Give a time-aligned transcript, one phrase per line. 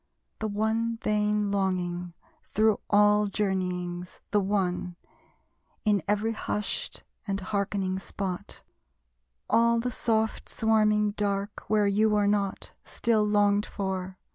[0.39, 2.13] The one vain longing,
[2.47, 4.95] through all journeyings, The one:
[5.85, 8.63] in every hushed and hearkening spot,
[9.47, 14.17] All the soft swarming dark where you were not, Still longed for!